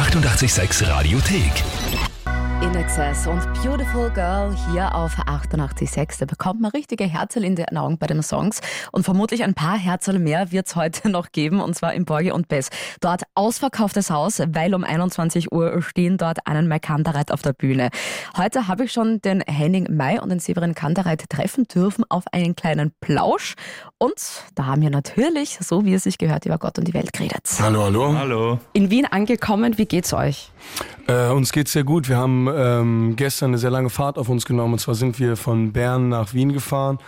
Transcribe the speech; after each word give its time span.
886 0.00 0.80
Radiothek. 0.88 2.09
In 2.62 2.74
Excess 2.74 3.26
und 3.26 3.40
Beautiful 3.54 4.10
Girl 4.10 4.54
hier 4.70 4.94
auf 4.94 5.16
88.6. 5.16 6.18
Da 6.18 6.26
bekommt 6.26 6.60
man 6.60 6.70
richtige 6.72 7.04
Herzl 7.04 7.42
in 7.42 7.56
den 7.56 7.74
Augen 7.78 7.96
bei 7.96 8.06
den 8.06 8.22
Songs 8.22 8.60
und 8.92 9.02
vermutlich 9.02 9.44
ein 9.44 9.54
paar 9.54 9.78
Herzl 9.78 10.18
mehr 10.18 10.52
wird 10.52 10.66
es 10.66 10.76
heute 10.76 11.08
noch 11.10 11.32
geben 11.32 11.62
und 11.62 11.74
zwar 11.74 11.94
in 11.94 12.04
Borge 12.04 12.34
und 12.34 12.48
Bess. 12.48 12.68
Dort 13.00 13.22
ausverkauftes 13.34 14.10
Haus, 14.10 14.42
weil 14.46 14.74
um 14.74 14.84
21 14.84 15.50
Uhr 15.52 15.80
stehen 15.80 16.18
dort 16.18 16.46
einen 16.46 16.68
Mai 16.68 16.80
Kantereit 16.80 17.32
auf 17.32 17.40
der 17.40 17.54
Bühne. 17.54 17.88
Heute 18.36 18.68
habe 18.68 18.84
ich 18.84 18.92
schon 18.92 19.22
den 19.22 19.40
Henning 19.40 19.86
May 19.96 20.18
und 20.18 20.28
den 20.28 20.38
Severin 20.38 20.74
Kantereit 20.74 21.30
treffen 21.30 21.64
dürfen 21.64 22.04
auf 22.10 22.24
einen 22.30 22.56
kleinen 22.56 22.92
Plausch 23.00 23.54
und 23.96 24.20
da 24.54 24.66
haben 24.66 24.82
wir 24.82 24.90
natürlich, 24.90 25.56
so 25.62 25.86
wie 25.86 25.94
es 25.94 26.02
sich 26.02 26.18
gehört, 26.18 26.44
über 26.44 26.58
Gott 26.58 26.78
und 26.78 26.86
die 26.86 26.94
Welt 26.94 27.14
geredet. 27.14 27.48
Hallo, 27.58 27.84
hallo. 27.84 28.14
Hallo. 28.18 28.58
In 28.74 28.90
Wien 28.90 29.06
angekommen, 29.06 29.78
wie 29.78 29.86
geht's 29.86 30.12
euch? 30.12 30.52
Äh, 31.06 31.30
uns 31.30 31.52
geht's 31.52 31.72
sehr 31.72 31.84
gut. 31.84 32.08
Wir 32.08 32.18
haben 32.18 32.49
ähm, 32.56 33.14
gestern 33.16 33.50
eine 33.50 33.58
sehr 33.58 33.70
lange 33.70 33.90
Fahrt 33.90 34.18
auf 34.18 34.28
uns 34.28 34.44
genommen. 34.46 34.74
Und 34.74 34.78
zwar 34.78 34.94
sind 34.94 35.18
wir 35.18 35.36
von 35.36 35.72
Bern 35.72 36.08
nach 36.08 36.34
Wien 36.34 36.52
gefahren. 36.52 36.98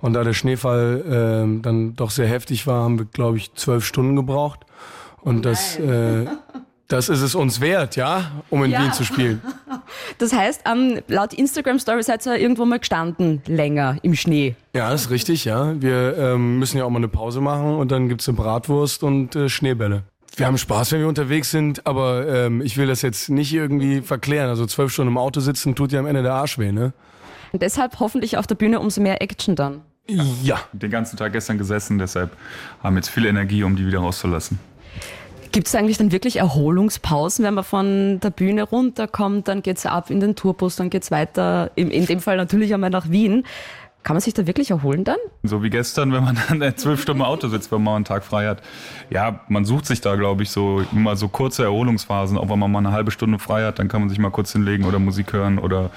Und 0.00 0.14
da 0.14 0.24
der 0.24 0.32
Schneefall 0.32 1.02
äh, 1.56 1.62
dann 1.62 1.94
doch 1.96 2.10
sehr 2.10 2.26
heftig 2.26 2.66
war, 2.66 2.84
haben 2.84 2.98
wir, 2.98 3.06
glaube 3.06 3.36
ich, 3.36 3.54
zwölf 3.54 3.84
Stunden 3.84 4.16
gebraucht. 4.16 4.60
Und 5.20 5.44
das, 5.44 5.78
äh, 5.78 6.26
das 6.88 7.08
ist 7.08 7.20
es 7.22 7.34
uns 7.34 7.60
wert, 7.60 7.96
ja, 7.96 8.32
um 8.50 8.64
in 8.64 8.72
Ja. 8.72 8.82
Wien 8.82 8.92
zu 8.92 9.04
spielen. 9.04 9.40
Das 10.18 10.32
heißt, 10.32 10.62
ähm, 10.64 11.00
laut 11.08 11.34
Instagram 11.34 11.78
Story 11.78 12.02
seid 12.02 12.24
ihr 12.26 12.36
irgendwo 12.36 12.64
mal 12.64 12.78
gestanden, 12.78 13.42
länger 13.46 13.96
im 14.02 14.14
Schnee. 14.14 14.54
Ja, 14.74 14.90
das 14.90 15.02
ist 15.02 15.10
richtig, 15.10 15.44
ja. 15.44 15.74
Wir 15.80 16.16
ähm, 16.16 16.58
müssen 16.58 16.78
ja 16.78 16.84
auch 16.84 16.90
mal 16.90 16.98
eine 16.98 17.08
Pause 17.08 17.40
machen 17.40 17.74
und 17.74 17.90
dann 17.90 18.08
gibt's 18.08 18.28
eine 18.28 18.36
Bratwurst 18.38 19.02
und 19.02 19.34
äh, 19.36 19.48
Schneebälle. 19.48 20.04
Wir 20.34 20.46
haben 20.46 20.56
Spaß, 20.56 20.92
wenn 20.92 21.00
wir 21.00 21.08
unterwegs 21.08 21.50
sind, 21.50 21.86
aber 21.86 22.26
ähm, 22.26 22.62
ich 22.62 22.78
will 22.78 22.86
das 22.86 23.02
jetzt 23.02 23.28
nicht 23.28 23.52
irgendwie 23.52 24.00
verklären. 24.00 24.48
Also 24.48 24.64
zwölf 24.66 24.92
Stunden 24.92 25.12
im 25.12 25.18
Auto 25.18 25.40
sitzen 25.40 25.74
tut 25.74 25.92
ja 25.92 26.00
am 26.00 26.06
Ende 26.06 26.22
der 26.22 26.32
Arsch 26.32 26.58
weh, 26.58 26.72
ne? 26.72 26.94
Und 27.52 27.60
deshalb 27.60 28.00
hoffentlich 28.00 28.38
auf 28.38 28.46
der 28.46 28.54
Bühne 28.54 28.80
umso 28.80 29.02
mehr 29.02 29.20
Action 29.20 29.56
dann. 29.56 29.82
Ja. 30.06 30.58
Den 30.72 30.90
ganzen 30.90 31.16
Tag 31.16 31.32
gestern 31.32 31.58
gesessen, 31.58 31.98
deshalb 31.98 32.30
haben 32.82 32.94
wir 32.94 33.00
jetzt 33.00 33.10
viel 33.10 33.26
Energie, 33.26 33.62
um 33.62 33.76
die 33.76 33.86
wieder 33.86 34.00
rauszulassen. 34.00 34.58
Gibt 35.52 35.66
es 35.66 35.74
eigentlich 35.74 35.98
dann 35.98 36.12
wirklich 36.12 36.36
Erholungspausen, 36.36 37.44
wenn 37.44 37.52
man 37.52 37.64
von 37.64 38.20
der 38.20 38.30
Bühne 38.30 38.62
runterkommt, 38.62 39.48
dann 39.48 39.62
geht's 39.62 39.84
ab 39.84 40.08
in 40.08 40.18
den 40.18 40.34
Tourbus, 40.34 40.76
dann 40.76 40.88
geht's 40.88 41.10
weiter, 41.10 41.70
in, 41.74 41.90
in 41.90 42.06
dem 42.06 42.20
Fall 42.20 42.38
natürlich 42.38 42.72
einmal 42.72 42.88
nach 42.88 43.10
Wien. 43.10 43.44
Kann 44.02 44.14
man 44.14 44.20
sich 44.20 44.34
da 44.34 44.46
wirklich 44.48 44.70
erholen 44.70 45.04
dann? 45.04 45.18
So 45.44 45.62
wie 45.62 45.70
gestern, 45.70 46.12
wenn 46.12 46.24
man 46.24 46.36
dann 46.48 46.76
zwölf 46.76 47.00
Stunden 47.00 47.20
im 47.20 47.26
Auto 47.26 47.48
sitzt, 47.48 47.70
wenn 47.70 47.82
man 47.82 47.96
einen 47.96 48.04
Tag 48.04 48.24
frei 48.24 48.48
hat. 48.48 48.60
Ja, 49.10 49.40
man 49.48 49.64
sucht 49.64 49.86
sich 49.86 50.00
da, 50.00 50.16
glaube 50.16 50.42
ich, 50.42 50.50
so 50.50 50.84
immer 50.92 51.14
so 51.14 51.28
kurze 51.28 51.62
Erholungsphasen. 51.62 52.36
Auch 52.36 52.48
wenn 52.48 52.58
man 52.58 52.70
mal 52.70 52.80
eine 52.80 52.92
halbe 52.92 53.12
Stunde 53.12 53.38
frei 53.38 53.64
hat, 53.64 53.78
dann 53.78 53.88
kann 53.88 54.00
man 54.00 54.08
sich 54.08 54.18
mal 54.18 54.30
kurz 54.30 54.52
hinlegen 54.52 54.84
oder 54.84 54.98
Musik 54.98 55.32
hören 55.32 55.58
oder 55.58 55.90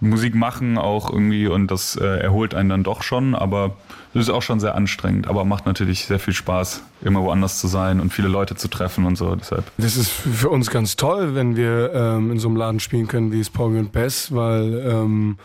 Musik 0.00 0.34
machen 0.34 0.78
auch 0.78 1.10
irgendwie. 1.10 1.48
Und 1.48 1.70
das 1.72 1.96
äh, 1.96 2.04
erholt 2.04 2.54
einen 2.54 2.68
dann 2.68 2.82
doch 2.84 3.02
schon. 3.02 3.34
Aber 3.34 3.76
das 4.14 4.24
ist 4.24 4.30
auch 4.30 4.42
schon 4.42 4.60
sehr 4.60 4.76
anstrengend. 4.76 5.26
Aber 5.26 5.44
macht 5.44 5.66
natürlich 5.66 6.04
sehr 6.04 6.20
viel 6.20 6.34
Spaß, 6.34 6.82
immer 7.02 7.20
woanders 7.22 7.58
zu 7.58 7.66
sein 7.66 7.98
und 7.98 8.12
viele 8.12 8.28
Leute 8.28 8.54
zu 8.54 8.68
treffen 8.68 9.06
und 9.06 9.16
so. 9.16 9.34
Deshalb. 9.34 9.64
Das 9.76 9.96
ist 9.96 10.10
für 10.10 10.50
uns 10.50 10.70
ganz 10.70 10.94
toll, 10.94 11.34
wenn 11.34 11.56
wir 11.56 11.92
ähm, 11.94 12.30
in 12.30 12.38
so 12.38 12.46
einem 12.46 12.56
Laden 12.56 12.78
spielen 12.78 13.08
können 13.08 13.32
wie 13.32 13.40
es 13.40 13.50
Paul 13.50 13.76
und 13.76 13.90
Bess, 13.90 14.32
weil 14.32 14.82
ähm, 14.86 15.36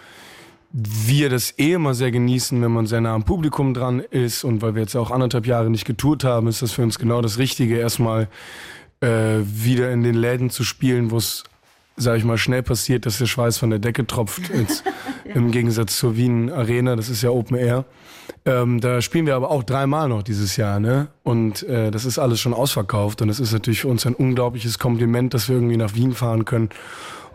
wir 0.72 1.30
das 1.30 1.58
eh 1.58 1.74
immer 1.74 1.94
sehr 1.94 2.12
genießen, 2.12 2.62
wenn 2.62 2.72
man 2.72 2.86
sehr 2.86 3.02
nah 3.02 3.14
am 3.14 3.24
Publikum 3.24 3.74
dran 3.74 4.00
ist 4.00 4.44
und 4.44 4.62
weil 4.62 4.76
wir 4.76 4.82
jetzt 4.82 4.96
auch 4.96 5.12
anderthalb 5.12 5.48
Jahre 5.48 5.70
nicht 5.70 5.86
getourt 5.86 6.24
haben, 6.24 6.48
ist 6.48 6.62
das 6.62 6.74
für 6.74 6.84
uns 6.84 7.00
genau 7.00 7.22
das 7.22 7.38
Richtige, 7.38 7.78
erstmal 7.78 8.28
äh, 9.02 9.40
wieder 9.44 9.92
in 9.92 10.04
den 10.04 10.16
Läden 10.16 10.50
zu 10.50 10.64
spielen, 10.64 11.12
wo 11.12 11.18
es, 11.18 11.44
sag 11.96 12.18
ich 12.18 12.24
mal, 12.24 12.38
schnell 12.38 12.64
passiert, 12.64 13.06
dass 13.06 13.18
der 13.18 13.26
Schweiß 13.26 13.58
von 13.58 13.70
der 13.70 13.80
Decke 13.80 14.06
tropft, 14.06 14.50
jetzt, 14.54 14.84
im 15.26 15.52
Gegensatz 15.52 15.98
zur 15.98 16.18
Wien 16.18 16.52
Arena, 16.52 16.96
das 16.96 17.10
ist 17.10 17.22
ja 17.22 17.30
Open 17.30 17.58
Air. 17.58 17.86
Ähm, 18.46 18.80
da 18.80 19.02
spielen 19.02 19.26
wir 19.26 19.36
aber 19.36 19.50
auch 19.52 19.64
dreimal 19.64 20.10
noch 20.10 20.24
dieses 20.24 20.56
Jahr, 20.56 20.80
ne? 20.80 21.08
Und 21.24 21.64
äh, 21.64 21.90
das 21.90 22.06
ist 22.06 22.20
alles 22.20 22.40
schon 22.40 22.54
ausverkauft 22.54 23.22
und 23.22 23.30
es 23.30 23.40
ist 23.40 23.54
natürlich 23.54 23.82
für 23.82 23.88
uns 23.88 24.06
ein 24.06 24.14
unglaubliches 24.14 24.78
Kompliment, 24.78 25.34
dass 25.34 25.50
wir 25.50 25.56
irgendwie 25.56 25.78
nach 25.78 25.96
Wien 25.96 26.14
fahren 26.14 26.46
können 26.46 26.70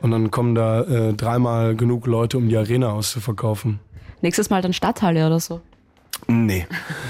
und 0.00 0.10
dann 0.10 0.30
kommen 0.30 0.54
da 0.54 0.82
äh, 0.82 1.12
dreimal 1.14 1.76
genug 1.76 2.06
Leute, 2.06 2.38
um 2.38 2.48
die 2.48 2.56
Arena 2.56 2.92
auszuverkaufen. 2.92 3.80
Nächstes 4.22 4.50
Mal 4.50 4.62
dann 4.62 4.72
Stadthalle 4.72 5.26
oder 5.26 5.40
so. 5.40 5.60
Nee. 6.26 6.66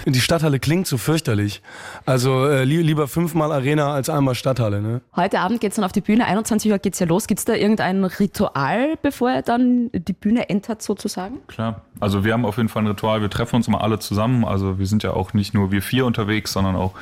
Die 0.07 0.21
Stadthalle 0.21 0.59
klingt 0.59 0.87
so 0.87 0.99
fürchterlich. 0.99 1.63
Also 2.07 2.47
äh, 2.47 2.65
li 2.65 2.83
lieber 2.83 3.09
fünfmal 3.09 3.53
Arena 3.53 3.93
als 3.93 4.09
einmal 4.09 4.35
Stadthalle, 4.35 4.81
ne? 4.81 5.01
Heute 5.15 5.41
Abend 5.41 5.61
geht's 5.61 5.77
dann 5.77 5.85
auf 5.85 5.93
die 5.93 6.01
Bühne, 6.01 6.27
21 6.27 6.71
Uhr 6.71 6.79
geht's 6.79 6.99
ja 6.99 7.07
los. 7.07 7.27
Gibt's 7.27 7.45
da 7.45 7.55
irgendein 7.55 8.05
Ritual, 8.05 8.97
bevor 9.03 9.31
er 9.31 9.43
dann 9.43 9.91
die 9.93 10.13
Bühne 10.13 10.49
entert 10.49 10.83
sozusagen? 10.83 11.39
Klar. 11.47 11.83
Also 12.01 12.25
wir 12.25 12.33
haben 12.33 12.47
auf 12.47 12.57
jeden 12.57 12.69
Fall 12.69 12.83
ein 12.83 12.87
Ritual. 12.87 13.21
Wir 13.21 13.31
treffen 13.31 13.57
uns 13.57 13.69
mal 13.69 13.79
alle 13.79 13.99
zusammen. 13.99 14.45
Also 14.45 14.79
wir 14.79 14.87
sind 14.87 15.03
ja 15.03 15.13
auch 15.13 15.35
nicht 15.35 15.53
nur 15.53 15.71
wir 15.71 15.83
vier 15.83 16.07
unterwegs, 16.07 16.53
sondern 16.53 16.77
auch, 16.77 16.93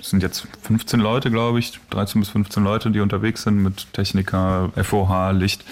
es 0.00 0.10
sind 0.10 0.22
jetzt 0.22 0.48
15 0.62 0.98
Leute, 1.00 1.30
glaube 1.30 1.58
ich, 1.60 1.78
13 1.90 2.20
bis 2.20 2.30
15 2.30 2.64
Leute, 2.64 2.90
die 2.90 3.00
unterwegs 3.00 3.42
sind 3.42 3.62
mit 3.62 3.92
Techniker, 3.92 4.70
FOH, 4.74 5.30
Licht. 5.32 5.64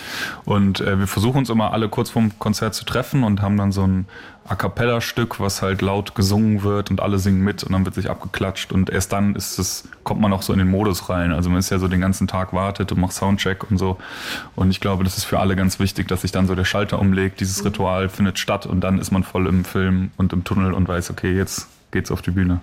Und 0.45 0.81
äh, 0.81 0.99
wir 0.99 1.07
versuchen 1.07 1.39
uns 1.39 1.51
immer 1.51 1.73
alle 1.73 1.89
kurz 1.89 2.11
vorm 2.11 2.39
Konzert 2.39 2.75
zu 2.75 2.85
treffen 2.85 3.25
und 3.25 3.43
haben 3.43 3.57
dann 3.57 3.73
so 3.73 3.83
ein 3.83 4.07
A 4.49 4.55
cappella 4.55 5.01
Stück, 5.01 5.41
was 5.41 5.61
halt 5.61 5.83
laut 5.83 6.15
gesungen 6.15 6.63
wird 6.63 6.91
und 6.91 7.01
alle 7.01 7.19
singen 7.19 7.43
mit 7.43 7.65
und 7.65 7.73
dann 7.73 7.85
wird 7.85 7.97
sich 7.97 8.09
abgeklatscht 8.09 8.71
und 8.73 8.91
erst 8.91 9.13
dann 9.13 9.35
ist 9.35 9.59
es, 9.59 9.89
kommt 10.05 10.21
man 10.21 10.33
auch 10.33 10.43
so 10.43 10.53
in 10.53 10.61
den 10.61 10.69
Modus 10.69 11.09
rein. 11.11 11.33
Also 11.33 11.51
man 11.51 11.59
ist 11.59 11.71
ja 11.71 11.79
so 11.79 11.89
den 11.89 12.01
ganzen 12.01 12.29
Tag 12.29 12.53
wartet 12.53 12.93
und 12.93 13.01
macht 13.01 13.13
Soundcheck 13.13 13.69
und 13.71 13.79
so. 13.79 13.99
Und 14.55 14.71
ich 14.71 14.81
glaube, 14.81 15.03
das 15.03 15.19
ist 15.19 15.25
für 15.25 15.41
alle 15.41 15.57
ganz 15.57 15.81
wichtig, 15.81 16.07
dass 16.07 16.21
sich 16.23 16.31
dann 16.31 16.47
so 16.47 16.55
der 16.55 16.65
Schalter 16.65 17.01
umlegt. 17.01 17.41
Dieses 17.41 17.65
Ritual 17.65 18.09
findet 18.09 18.39
statt 18.39 18.67
und 18.67 18.81
dann 18.83 18.99
ist 18.99 19.11
man 19.11 19.25
voll 19.25 19.49
im 19.49 19.65
Film 19.65 20.11
und 20.17 20.33
im 20.33 20.45
Tunnel 20.45 20.73
und 20.73 20.87
weiß, 20.87 21.11
okay, 21.11 21.35
jetzt 21.37 21.69
geht's 21.91 22.13
auf 22.13 22.23
die 22.23 22.31
Bühne. 22.31 22.61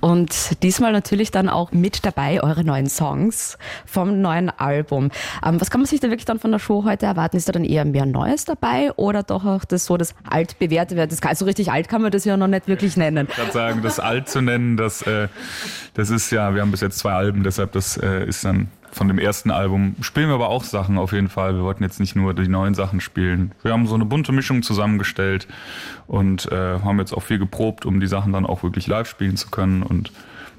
Und 0.00 0.62
diesmal 0.62 0.92
natürlich 0.92 1.30
dann 1.30 1.48
auch 1.48 1.72
mit 1.72 2.04
dabei 2.04 2.42
eure 2.42 2.62
neuen 2.62 2.88
Songs 2.88 3.56
vom 3.86 4.20
neuen 4.20 4.50
Album. 4.50 5.10
Ähm, 5.42 5.58
was 5.60 5.70
kann 5.70 5.80
man 5.80 5.86
sich 5.86 5.98
da 6.00 6.08
wirklich 6.08 6.26
dann 6.26 6.38
von 6.38 6.52
der 6.52 6.58
Show 6.58 6.84
heute 6.84 7.06
erwarten? 7.06 7.38
Ist 7.38 7.48
da 7.48 7.52
dann 7.52 7.64
eher 7.64 7.86
mehr 7.86 8.04
Neues 8.04 8.44
dabei 8.44 8.92
oder 8.96 9.22
doch 9.22 9.46
auch 9.46 9.64
das 9.64 9.86
so 9.86 9.96
das 9.96 10.14
altbewährte? 10.28 10.94
Das 10.94 11.22
kann, 11.22 11.34
so 11.34 11.46
richtig 11.46 11.72
alt 11.72 11.88
kann 11.88 12.02
man 12.02 12.10
das 12.10 12.26
ja 12.26 12.36
noch 12.36 12.48
nicht 12.48 12.68
wirklich 12.68 12.98
nennen. 12.98 13.28
Ich 13.30 13.36
kann 13.36 13.50
sagen, 13.50 13.80
das 13.82 13.98
alt 13.98 14.28
zu 14.28 14.42
nennen, 14.42 14.76
das, 14.76 15.00
äh, 15.02 15.28
das 15.94 16.10
ist 16.10 16.30
ja, 16.30 16.54
wir 16.54 16.60
haben 16.60 16.70
bis 16.70 16.82
jetzt 16.82 16.98
zwei 16.98 17.12
Alben, 17.12 17.42
deshalb 17.42 17.72
das 17.72 17.96
äh, 17.96 18.26
ist 18.26 18.44
dann 18.44 18.68
von 18.94 19.08
dem 19.08 19.18
ersten 19.18 19.50
Album. 19.50 19.96
Spielen 20.00 20.28
wir 20.28 20.34
aber 20.34 20.48
auch 20.48 20.64
Sachen 20.64 20.98
auf 20.98 21.12
jeden 21.12 21.28
Fall. 21.28 21.56
Wir 21.56 21.62
wollten 21.64 21.82
jetzt 21.82 22.00
nicht 22.00 22.14
nur 22.14 22.32
die 22.32 22.48
neuen 22.48 22.74
Sachen 22.74 23.00
spielen. 23.00 23.52
Wir 23.62 23.72
haben 23.72 23.86
so 23.86 23.94
eine 23.94 24.04
bunte 24.04 24.32
Mischung 24.32 24.62
zusammengestellt 24.62 25.48
und 26.06 26.50
äh, 26.52 26.78
haben 26.80 26.98
jetzt 26.98 27.12
auch 27.12 27.22
viel 27.22 27.38
geprobt, 27.38 27.86
um 27.86 28.00
die 28.00 28.06
Sachen 28.06 28.32
dann 28.32 28.46
auch 28.46 28.62
wirklich 28.62 28.86
live 28.86 29.08
spielen 29.08 29.36
zu 29.36 29.50
können. 29.54 29.82
Und 29.82 30.12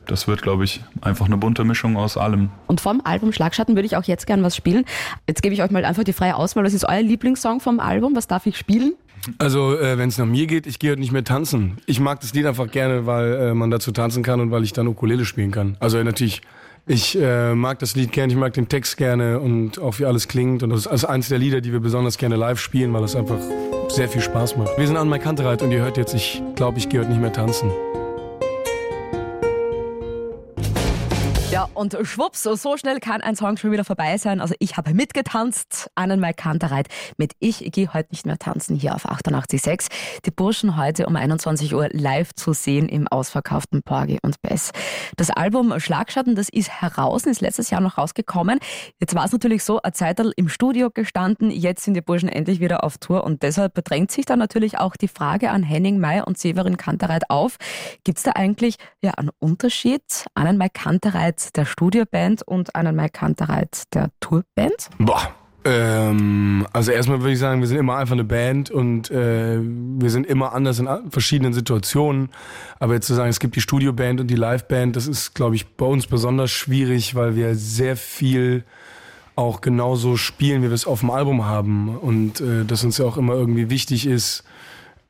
das 0.08 0.28
wird, 0.28 0.42
glaube 0.42 0.64
ich, 0.64 0.82
einfach 1.02 1.26
eine 1.26 1.38
bunte 1.38 1.64
Mischung 1.64 1.98
aus 1.98 2.18
allem. 2.18 2.50
Und 2.68 2.82
vom 2.82 3.02
Album 3.04 3.32
Schlagschatten 3.34 3.76
würde 3.76 3.86
ich 3.86 3.98
auch 3.98 4.04
jetzt 4.04 4.26
gern 4.26 4.42
was 4.44 4.56
spielen. 4.56 4.86
Jetzt 5.28 5.42
gebe 5.42 5.54
ich 5.54 5.62
euch 5.62 5.72
mal 5.72 5.86
einfach 5.86 6.04
die 6.04 6.14
freie 6.14 6.36
Auswahl. 6.36 6.64
Was 6.64 6.74
ist 6.74 6.86
euer 6.86 7.02
Lieblingssong 7.02 7.60
vom 7.60 7.80
Album? 7.80 8.16
Was 8.16 8.28
darf 8.28 8.46
ich 8.46 8.58
spielen? 8.58 8.94
Also, 9.40 9.78
äh, 9.78 9.98
wenn 9.98 10.10
es 10.10 10.18
nach 10.18 10.26
mir 10.26 10.46
geht, 10.46 10.68
ich 10.68 10.80
gehe 10.80 10.92
heute 10.92 11.00
nicht 11.00 11.12
mehr 11.12 11.24
tanzen. 11.24 11.78
Ich 11.88 12.00
mag 12.00 12.20
das 12.20 12.34
Lied 12.34 12.46
einfach 12.46 12.70
gerne, 12.70 13.06
weil 13.06 13.34
äh, 13.34 13.54
man 13.54 13.72
dazu 13.72 13.92
tanzen 13.92 14.24
kann 14.24 14.40
und 14.40 14.52
weil 14.52 14.64
ich 14.64 14.74
dann 14.74 14.88
Ukulele 14.88 15.26
spielen 15.26 15.52
kann. 15.52 15.78
Also 15.80 16.02
natürlich, 16.04 16.42
ich 16.86 17.18
äh, 17.20 17.56
mag 17.56 17.80
das 17.80 17.96
Lied 17.96 18.12
gerne, 18.12 18.32
ich 18.32 18.38
mag 18.38 18.54
den 18.54 18.70
Text 18.70 18.98
gerne 18.98 19.40
und 19.40 19.80
auch 19.80 19.98
wie 19.98 20.06
alles 20.06 20.28
klingt. 20.28 20.62
Und 20.62 20.70
das 20.70 20.82
ist 20.82 20.88
also 20.88 21.08
eins 21.08 21.30
der 21.30 21.40
Lieder, 21.40 21.62
die 21.62 21.72
wir 21.72 21.80
besonders 21.80 22.20
gerne 22.20 22.36
live 22.36 22.60
spielen, 22.60 22.94
weil 22.94 23.04
es 23.04 23.16
einfach 23.16 23.40
sehr 23.90 24.08
viel 24.08 24.22
Spaß 24.22 24.58
macht. 24.58 24.78
Wir 24.78 24.86
sind 24.86 24.98
an 24.98 25.10
mein 25.10 25.22
Kantereit 25.22 25.64
und 25.64 25.72
ihr 25.72 25.80
hört 25.80 25.98
jetzt, 25.98 26.14
ich 26.14 26.44
glaube, 26.56 26.78
ich 26.78 26.90
gehe 26.90 27.00
heute 27.00 27.10
nicht 27.10 27.22
mehr 27.22 27.34
tanzen. 27.34 27.72
Ja, 31.56 31.70
und 31.74 31.98
schwupps, 32.02 32.44
so 32.44 32.76
schnell 32.76 33.00
kann 33.00 33.22
ein 33.22 33.38
Song 33.38 33.56
schon 33.56 33.72
wieder 33.72 33.86
vorbei 33.86 34.18
sein. 34.18 34.42
Also 34.42 34.56
ich 34.60 34.76
habe 34.76 34.94
mitgetanzt, 34.94 35.90
Annenmal 35.96 36.34
Kantereit 36.34 36.90
mit 37.16 37.32
Ich 37.40 37.60
gehe 37.72 37.94
heute 37.94 38.10
nicht 38.12 38.26
mehr 38.26 38.38
tanzen 38.38 38.76
hier 38.76 38.94
auf 38.94 39.06
88.6. 39.06 39.88
Die 40.26 40.32
Burschen 40.32 40.76
heute 40.76 41.06
um 41.06 41.16
21 41.16 41.74
Uhr 41.74 41.88
live 41.94 42.34
zu 42.34 42.52
sehen 42.52 42.90
im 42.90 43.08
ausverkauften 43.08 43.84
Porgy 43.84 44.20
und 44.22 44.42
Bess. 44.42 44.72
Das 45.16 45.30
Album 45.30 45.80
Schlagschatten, 45.80 46.36
das 46.36 46.50
ist 46.50 46.70
heraus, 46.82 47.26
ist 47.26 47.40
letztes 47.40 47.70
Jahr 47.70 47.80
noch 47.80 47.98
rausgekommen. 47.98 48.60
Jetzt 49.00 49.16
war 49.16 49.24
es 49.24 49.32
natürlich 49.32 49.64
so, 49.64 49.82
eine 49.82 49.94
Zeit 49.94 50.20
im 50.20 50.50
Studio 50.50 50.90
gestanden, 50.94 51.52
jetzt 51.52 51.86
sind 51.86 51.94
die 51.94 52.02
Burschen 52.02 52.28
endlich 52.28 52.60
wieder 52.60 52.84
auf 52.84 52.98
Tour 52.98 53.24
und 53.24 53.44
deshalb 53.44 53.74
bedrängt 53.74 54.12
sich 54.12 54.26
dann 54.26 54.40
natürlich 54.40 54.78
auch 54.78 54.98
die 54.98 55.08
Frage 55.08 55.52
an 55.52 55.64
Henning 55.64 56.00
May 56.00 56.22
und 56.22 56.38
Severin 56.38 56.76
Kantereit 56.76 57.30
auf. 57.30 57.56
Gibt 58.04 58.18
es 58.18 58.26
da 58.26 58.32
eigentlich 58.36 58.76
ja 59.02 59.12
einen 59.12 59.30
Unterschied? 59.40 60.02
Annenmal 60.34 60.70
Kantereit 60.70 61.45
der 61.52 61.66
Studioband 61.66 62.42
und 62.48 62.76
Annenmal 62.76 63.10
Kantereit 63.10 63.84
der 63.94 64.10
Tourband? 64.20 64.90
Boah. 64.98 65.36
Ähm, 65.68 66.68
also 66.74 66.92
erstmal 66.92 67.22
würde 67.22 67.34
ich 67.34 67.40
sagen, 67.40 67.60
wir 67.60 67.68
sind 67.68 67.78
immer 67.78 67.98
einfach 67.98 68.14
eine 68.14 68.24
Band 68.24 68.70
und 68.70 69.10
äh, 69.10 69.58
wir 69.60 70.12
sind 70.12 70.28
immer 70.28 70.54
anders 70.54 70.78
in 70.78 70.88
verschiedenen 71.10 71.54
Situationen. 71.54 72.30
Aber 72.80 72.94
jetzt 72.94 73.08
zu 73.08 73.16
sagen, 73.16 73.30
es 73.30 73.40
gibt 73.40 73.56
die 73.56 73.62
Studioband 73.62 74.22
und 74.22 74.28
die 74.28 74.36
Liveband, 74.36 74.96
das 74.96 75.08
ist, 75.08 75.34
glaube 75.34 75.56
ich, 75.56 75.66
bei 75.76 75.88
uns 75.88 76.06
besonders 76.06 76.52
schwierig, 76.52 77.16
weil 77.16 77.36
wir 77.36 77.56
sehr 77.56 77.98
viel 77.98 78.64
auch 79.36 79.62
genauso 79.62 80.18
spielen, 80.18 80.62
wie 80.62 80.68
wir 80.68 80.74
es 80.74 80.86
auf 80.86 81.00
dem 81.00 81.10
Album 81.10 81.46
haben. 81.46 81.98
Und 81.98 82.42
äh, 82.42 82.64
dass 82.64 82.84
uns 82.84 83.00
ja 83.00 83.06
auch 83.06 83.18
immer 83.18 83.34
irgendwie 83.34 83.72
wichtig 83.72 84.06
ist, 84.06 84.44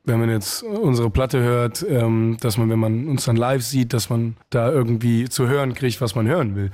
wenn 0.06 0.20
man 0.20 0.30
jetzt 0.30 0.62
unsere 0.62 1.10
Platte 1.10 1.40
hört, 1.40 1.84
ähm, 1.88 2.36
dass 2.40 2.56
man, 2.56 2.70
wenn 2.70 2.78
man 2.78 3.08
uns 3.08 3.24
dann 3.24 3.36
live 3.36 3.62
sieht, 3.62 3.92
dass 3.92 4.08
man 4.08 4.36
da 4.50 4.70
irgendwie 4.70 5.28
zu 5.28 5.48
hören 5.48 5.74
kriegt, 5.74 6.00
was 6.00 6.14
man 6.14 6.28
hören 6.28 6.54
will. 6.54 6.70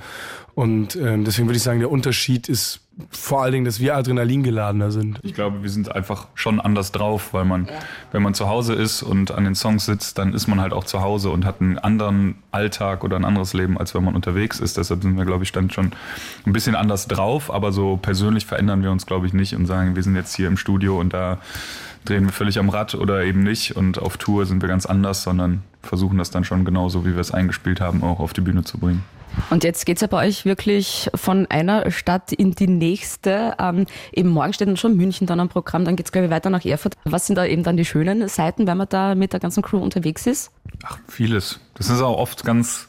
Und 0.55 0.95
ähm, 0.95 1.25
deswegen 1.25 1.47
würde 1.47 1.57
ich 1.57 1.63
sagen, 1.63 1.79
der 1.79 1.89
Unterschied 1.89 2.47
ist 2.47 2.81
vor 3.09 3.41
allen 3.41 3.53
Dingen, 3.53 3.65
dass 3.65 3.79
wir 3.79 3.95
adrenalingeladener 3.95 4.91
sind. 4.91 5.19
Ich 5.23 5.33
glaube, 5.33 5.63
wir 5.63 5.69
sind 5.69 5.91
einfach 5.91 6.27
schon 6.35 6.59
anders 6.59 6.91
drauf, 6.91 7.33
weil 7.33 7.43
man, 7.43 7.65
ja. 7.65 7.71
wenn 8.11 8.21
man 8.21 8.35
zu 8.35 8.47
Hause 8.47 8.73
ist 8.73 9.01
und 9.01 9.31
an 9.31 9.45
den 9.45 9.55
Songs 9.55 9.85
sitzt, 9.85 10.19
dann 10.19 10.33
ist 10.33 10.47
man 10.47 10.61
halt 10.61 10.73
auch 10.73 10.83
zu 10.83 11.01
Hause 11.01 11.31
und 11.31 11.43
hat 11.43 11.59
einen 11.59 11.79
anderen 11.79 12.35
Alltag 12.51 13.03
oder 13.03 13.15
ein 13.15 13.25
anderes 13.25 13.53
Leben, 13.53 13.79
als 13.79 13.95
wenn 13.95 14.03
man 14.03 14.13
unterwegs 14.13 14.59
ist. 14.59 14.77
Deshalb 14.77 15.01
sind 15.01 15.17
wir, 15.17 15.25
glaube 15.25 15.43
ich, 15.43 15.51
dann 15.51 15.71
schon 15.71 15.91
ein 16.45 16.53
bisschen 16.53 16.75
anders 16.75 17.07
drauf, 17.07 17.51
aber 17.51 17.71
so 17.71 17.97
persönlich 17.97 18.45
verändern 18.45 18.83
wir 18.83 18.91
uns, 18.91 19.07
glaube 19.07 19.25
ich, 19.25 19.33
nicht 19.33 19.55
und 19.55 19.65
sagen, 19.65 19.95
wir 19.95 20.03
sind 20.03 20.15
jetzt 20.15 20.35
hier 20.35 20.47
im 20.47 20.57
Studio 20.57 20.99
und 20.99 21.13
da 21.13 21.39
drehen 22.05 22.25
wir 22.25 22.31
völlig 22.31 22.59
am 22.59 22.69
Rad 22.69 22.93
oder 22.93 23.23
eben 23.23 23.41
nicht 23.41 23.75
und 23.75 23.97
auf 23.97 24.17
Tour 24.17 24.45
sind 24.45 24.61
wir 24.61 24.69
ganz 24.69 24.85
anders, 24.85 25.23
sondern 25.23 25.63
versuchen 25.81 26.19
das 26.19 26.29
dann 26.29 26.43
schon 26.43 26.63
genauso, 26.63 27.05
wie 27.05 27.13
wir 27.13 27.21
es 27.21 27.31
eingespielt 27.31 27.81
haben, 27.81 28.03
auch 28.03 28.19
auf 28.19 28.33
die 28.33 28.41
Bühne 28.41 28.63
zu 28.63 28.77
bringen. 28.77 29.03
Und 29.49 29.63
jetzt 29.63 29.85
geht 29.85 29.97
es 29.97 30.01
ja 30.01 30.07
bei 30.07 30.27
euch 30.27 30.45
wirklich 30.45 31.09
von 31.15 31.45
einer 31.47 31.89
Stadt 31.91 32.31
in 32.31 32.51
die 32.51 32.67
nächste. 32.67 33.55
Ähm, 33.59 33.85
eben 34.11 34.29
morgen 34.29 34.53
steht 34.53 34.67
dann 34.67 34.77
schon 34.77 34.95
München 34.95 35.27
dann 35.27 35.39
am 35.39 35.49
Programm, 35.49 35.85
dann 35.85 35.95
geht 35.95 36.07
es, 36.07 36.11
glaube 36.11 36.25
ich, 36.25 36.31
weiter 36.31 36.49
nach 36.49 36.65
Erfurt. 36.65 36.95
Was 37.05 37.27
sind 37.27 37.35
da 37.35 37.45
eben 37.45 37.63
dann 37.63 37.77
die 37.77 37.85
schönen 37.85 38.27
Seiten, 38.27 38.67
wenn 38.67 38.77
man 38.77 38.87
da 38.89 39.15
mit 39.15 39.33
der 39.33 39.39
ganzen 39.39 39.63
Crew 39.63 39.77
unterwegs 39.77 40.27
ist? 40.27 40.51
Ach, 40.83 40.97
vieles. 41.07 41.59
Das 41.75 41.89
ist 41.89 42.01
auch 42.01 42.17
oft 42.17 42.43
ganz, 42.43 42.87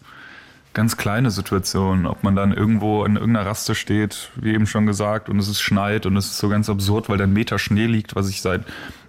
ganz 0.73 0.96
kleine 0.96 1.31
Situationen. 1.31 2.06
Ob 2.06 2.23
man 2.23 2.37
dann 2.37 2.52
irgendwo 2.52 3.05
in 3.05 3.17
irgendeiner 3.17 3.46
Raste 3.46 3.75
steht, 3.75 4.31
wie 4.37 4.55
eben 4.55 4.67
schon 4.67 4.87
gesagt, 4.87 5.29
und 5.29 5.38
es 5.38 5.49
ist 5.49 5.61
schneit 5.61 6.06
und 6.06 6.17
es 6.17 6.26
ist 6.26 6.38
so 6.38 6.49
ganz 6.49 6.69
absurd, 6.69 7.08
weil 7.08 7.19
da 7.19 7.25
ein 7.25 7.32
Meter 7.32 7.58
Schnee 7.58 7.87
liegt, 7.87 8.14
was 8.17 8.29
ich 8.29 8.43
seit 8.43 8.62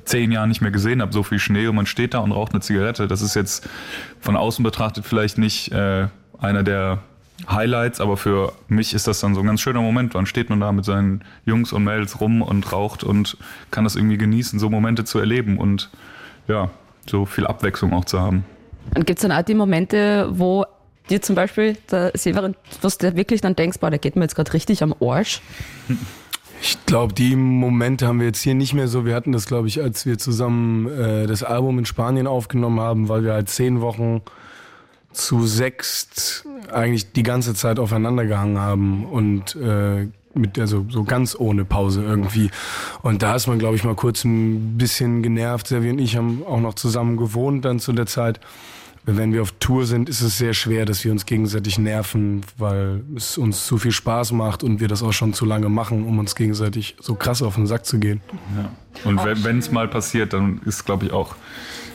zehn 0.06 0.32
Jahren 0.32 0.50
nicht 0.50 0.62
mehr 0.62 0.72
gesehen 0.72 1.02
habe, 1.02 1.12
so 1.12 1.24
viel 1.24 1.40
Schnee 1.40 1.68
und 1.68 1.76
man 1.76 1.88
steht 1.88 2.14
da 2.14 2.20
und 2.20 2.32
raucht 2.32 2.54
eine 2.54 2.62
Zigarette. 2.62 3.08
Das 3.08 3.22
ist 3.22 3.36
jetzt 3.36 3.68
von 4.20 4.36
außen 4.36 4.64
betrachtet 4.64 5.06
vielleicht 5.06 5.38
nicht 5.38 5.72
äh, 5.72 6.08
einer 6.38 6.64
der 6.64 7.00
Highlights, 7.50 8.00
aber 8.00 8.18
für 8.18 8.54
mich 8.68 8.94
ist 8.94 9.08
das 9.08 9.20
dann 9.20 9.36
so 9.36 9.42
ein 9.42 9.46
ganz 9.46 9.62
schöner 9.62 9.82
Moment. 9.82 10.16
Dann 10.16 10.26
steht 10.26 10.50
man 10.50 10.60
da 10.60 10.72
mit 10.72 10.86
seinen 10.86 11.24
Jungs 11.46 11.74
und 11.74 11.84
Mädels 11.84 12.20
rum 12.22 12.42
und 12.42 12.72
raucht 12.72 13.04
und 13.04 13.38
kann 13.72 13.84
das 13.84 13.96
irgendwie 13.96 14.18
genießen, 14.18 14.58
so 14.58 14.70
Momente 14.70 15.04
zu 15.04 15.20
erleben 15.20 15.58
und 15.58 15.90
ja, 16.48 16.70
so 17.10 17.26
viel 17.26 17.46
Abwechslung 17.46 17.94
auch 17.94 18.06
zu 18.06 18.20
haben. 18.20 18.46
Und 18.96 19.06
gibt 19.06 19.20
es 19.20 19.24
dann 19.28 19.32
auch 19.32 19.44
die 19.44 19.56
Momente, 19.56 20.28
wo 20.32 20.66
dir 21.10 21.22
zum 21.22 21.36
Beispiel 21.36 21.78
der 21.92 22.12
Severin, 22.16 22.56
was 22.82 22.98
du 22.98 23.16
wirklich 23.16 23.42
dann 23.42 23.56
denkst, 23.56 23.80
boah, 23.80 23.90
der 23.90 24.00
geht 24.00 24.16
mir 24.16 24.24
jetzt 24.24 24.36
gerade 24.36 24.54
richtig 24.54 24.82
am 24.82 24.96
Arsch? 25.02 25.42
Ich 26.62 26.84
glaube, 26.86 27.14
die 27.14 27.36
Momente 27.36 28.08
haben 28.08 28.20
wir 28.20 28.28
jetzt 28.28 28.42
hier 28.42 28.56
nicht 28.56 28.74
mehr 28.74 28.88
so. 28.88 29.06
Wir 29.06 29.14
hatten 29.14 29.32
das, 29.32 29.46
glaube 29.46 29.68
ich, 29.68 29.82
als 29.82 30.06
wir 30.06 30.18
zusammen 30.18 30.88
äh, 30.88 31.28
das 31.28 31.44
Album 31.44 31.80
in 31.80 31.86
Spanien 31.86 32.28
aufgenommen 32.28 32.80
haben, 32.80 33.10
weil 33.10 33.24
wir 33.24 33.34
halt 33.34 33.50
zehn 33.50 33.82
Wochen 33.82 34.22
zu 35.16 35.48
sechst 35.48 36.46
eigentlich 36.72 37.12
die 37.14 37.24
ganze 37.24 37.54
Zeit 37.54 37.80
aufeinander 37.80 38.26
gehangen 38.26 38.60
haben 38.60 39.06
und 39.06 39.56
äh, 39.56 40.08
mit 40.34 40.60
also 40.60 40.86
so 40.90 41.04
ganz 41.04 41.36
ohne 41.40 41.66
Pause 41.66 42.04
irgendwie. 42.04 42.52
Und 43.02 43.24
da 43.24 43.36
ist 43.36 43.48
man, 43.48 43.58
glaube 43.58 43.76
ich, 43.76 43.84
mal 43.84 43.96
kurz 43.96 44.26
ein 44.26 44.78
bisschen 44.78 45.24
genervt. 45.24 45.68
Servi 45.68 45.90
und 45.90 46.00
ich 46.00 46.18
haben 46.18 46.44
auch 46.46 46.60
noch 46.60 46.74
zusammen 46.74 47.18
gewohnt 47.18 47.66
dann 47.66 47.80
zu 47.80 47.94
der 47.94 48.06
Zeit. 48.06 48.40
Wenn 49.08 49.34
wir 49.34 49.44
auf 49.44 49.54
Tour 49.60 49.86
sind, 49.86 50.10
ist 50.10 50.22
es 50.22 50.40
sehr 50.40 50.56
schwer, 50.56 50.86
dass 50.86 51.06
wir 51.06 51.12
uns 51.12 51.28
gegenseitig 51.28 51.78
nerven, 51.78 52.42
weil 52.58 53.04
es 53.16 53.38
uns 53.38 53.66
zu 53.66 53.78
viel 53.78 53.92
Spaß 53.92 54.32
macht 54.32 54.64
und 54.64 54.80
wir 54.80 54.88
das 54.88 55.04
auch 55.04 55.14
schon 55.14 55.34
zu 55.34 55.46
lange 55.46 55.70
machen, 55.70 56.06
um 56.06 56.18
uns 56.18 56.36
gegenseitig 56.36 56.96
so 57.00 57.14
krass 57.14 57.44
auf 57.44 57.54
den 57.54 57.68
Sack 57.68 57.86
zu 57.86 58.00
gehen. 58.00 58.22
Ja. 58.58 58.72
Und 59.10 59.24
wenn 59.24 59.60
es 59.60 59.72
mal 59.72 59.88
passiert, 59.88 60.34
dann 60.34 60.60
ist, 60.66 60.86
glaube 60.86 61.06
ich, 61.06 61.12
auch 61.14 61.36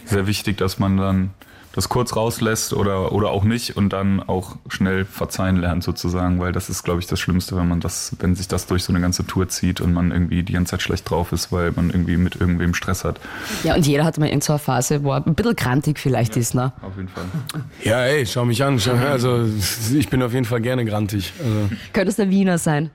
sehr 0.04 0.28
wichtig, 0.28 0.56
dass 0.58 0.78
man 0.78 0.96
dann 0.96 1.30
das 1.72 1.88
kurz 1.88 2.16
rauslässt 2.16 2.72
oder, 2.72 3.12
oder 3.12 3.30
auch 3.30 3.44
nicht 3.44 3.76
und 3.76 3.92
dann 3.92 4.20
auch 4.20 4.56
schnell 4.68 5.04
verzeihen 5.04 5.56
lernt 5.56 5.84
sozusagen, 5.84 6.40
weil 6.40 6.52
das 6.52 6.68
ist, 6.68 6.82
glaube 6.82 7.00
ich, 7.00 7.06
das 7.06 7.20
Schlimmste, 7.20 7.56
wenn 7.56 7.68
man 7.68 7.80
das, 7.80 8.16
wenn 8.18 8.34
sich 8.34 8.48
das 8.48 8.66
durch 8.66 8.82
so 8.82 8.92
eine 8.92 9.00
ganze 9.00 9.26
Tour 9.26 9.48
zieht 9.48 9.80
und 9.80 9.92
man 9.92 10.10
irgendwie 10.10 10.42
die 10.42 10.52
ganze 10.52 10.72
Zeit 10.72 10.82
schlecht 10.82 11.08
drauf 11.08 11.32
ist, 11.32 11.52
weil 11.52 11.72
man 11.72 11.90
irgendwie 11.90 12.16
mit 12.16 12.36
irgendwem 12.36 12.74
Stress 12.74 13.04
hat. 13.04 13.20
Ja, 13.62 13.76
und 13.76 13.86
jeder 13.86 14.04
hat 14.04 14.18
mal 14.18 14.26
in 14.26 14.40
so 14.40 14.54
einer 14.54 14.58
Phase, 14.58 15.04
wo 15.04 15.12
er 15.12 15.24
ein 15.24 15.34
bisschen 15.34 15.54
grantig 15.54 15.98
vielleicht 15.98 16.34
ja, 16.34 16.42
ist, 16.42 16.54
ne? 16.54 16.72
Auf 16.82 16.96
jeden 16.96 17.08
Fall. 17.08 17.24
Ja, 17.84 18.04
ey, 18.04 18.26
schau 18.26 18.44
mich 18.44 18.62
an. 18.64 18.80
Schau, 18.80 18.94
also, 18.94 19.44
ich 19.94 20.08
bin 20.08 20.22
auf 20.22 20.32
jeden 20.32 20.44
Fall 20.46 20.60
gerne 20.60 20.84
grantig. 20.84 21.32
Also. 21.38 21.70
Könnte 21.92 22.10
es 22.10 22.16
der 22.16 22.30
Wiener 22.30 22.58
sein? 22.58 22.90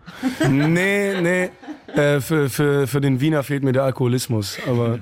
Nee, 0.49 1.21
nee. 1.21 1.49
Äh, 1.95 2.19
für, 2.19 2.49
für, 2.49 2.87
für 2.87 2.99
den 2.99 3.21
Wiener 3.21 3.43
fehlt 3.43 3.63
mir 3.63 3.71
der 3.71 3.83
Alkoholismus, 3.83 4.57
aber 4.67 4.99